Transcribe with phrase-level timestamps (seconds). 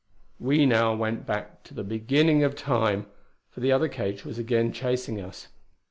[0.39, 3.05] We now went back to the Beginning of Time,
[3.51, 5.49] for the other cage was again chasing us.